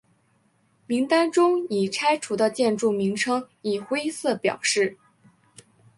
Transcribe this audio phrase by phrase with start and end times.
[0.87, 4.97] 名单中已拆除的建筑名称以灰色表示。